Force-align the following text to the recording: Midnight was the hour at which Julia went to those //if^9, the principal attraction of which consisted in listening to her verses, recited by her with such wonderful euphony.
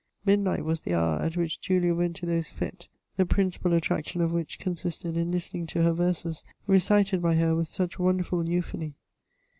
Midnight 0.25 0.65
was 0.65 0.81
the 0.81 0.95
hour 0.95 1.21
at 1.21 1.37
which 1.37 1.61
Julia 1.61 1.93
went 1.93 2.15
to 2.15 2.25
those 2.25 2.51
//if^9, 2.51 2.87
the 3.17 3.25
principal 3.27 3.71
attraction 3.73 4.19
of 4.21 4.31
which 4.33 4.57
consisted 4.57 5.15
in 5.15 5.31
listening 5.31 5.67
to 5.67 5.83
her 5.83 5.93
verses, 5.93 6.43
recited 6.65 7.21
by 7.21 7.35
her 7.35 7.55
with 7.55 7.67
such 7.67 7.99
wonderful 7.99 8.49
euphony. 8.49 8.95